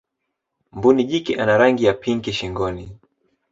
[0.75, 2.89] mbuni jike ana rangi ya pinki shingonis